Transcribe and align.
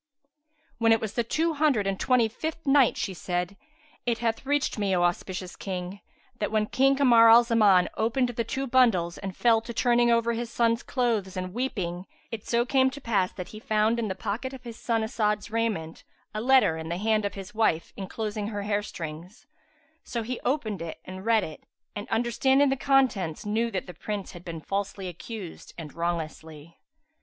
When 0.79 0.91
it 0.91 0.99
was 0.99 1.13
the 1.13 1.23
Two 1.23 1.53
Hundred 1.53 1.85
and 1.85 1.99
Twenty 1.99 2.27
fifth 2.27 2.65
Night, 2.65 2.97
She 2.97 3.13
said, 3.13 3.55
It 4.03 4.17
hath 4.17 4.47
reached 4.47 4.79
me, 4.79 4.95
O 4.95 5.03
auspicious 5.03 5.55
King, 5.55 5.99
that 6.39 6.49
when 6.51 6.65
King 6.65 6.95
Kamar 6.95 7.31
la 7.31 7.43
Zaman 7.43 7.87
opened 7.95 8.29
the 8.29 8.43
two 8.43 8.65
bundles 8.65 9.19
and 9.19 9.37
fell 9.37 9.61
to 9.61 9.71
turning 9.75 10.09
over 10.09 10.33
his 10.33 10.49
sons' 10.49 10.81
clothes 10.81 11.37
and 11.37 11.53
weeping, 11.53 12.07
it 12.31 12.43
so 12.47 12.65
came 12.65 12.89
to 12.89 12.99
pass 12.99 13.31
that 13.33 13.49
he 13.49 13.59
found, 13.59 13.99
in 13.99 14.07
the 14.07 14.15
pocket 14.15 14.53
of 14.53 14.63
his 14.63 14.75
son 14.79 15.03
As'ad's 15.03 15.51
raiment, 15.51 16.03
a 16.33 16.41
letter 16.41 16.77
in 16.79 16.89
the 16.89 16.97
hand 16.97 17.23
of 17.23 17.35
his 17.35 17.53
wife 17.53 17.93
enclosing 17.95 18.47
her 18.47 18.63
hair 18.63 18.81
strings; 18.81 19.45
so 20.03 20.23
he 20.23 20.39
opened 20.39 20.81
and 21.05 21.25
read 21.27 21.43
it 21.43 21.63
and 21.95 22.09
understanding 22.09 22.69
the 22.69 22.75
contents 22.75 23.45
knew 23.45 23.69
that 23.69 23.85
the 23.85 23.93
Prince 23.93 24.31
had 24.31 24.43
been 24.43 24.61
falsely 24.61 25.07
accused 25.07 25.75
and 25.77 25.93
wrongously. 25.93 26.79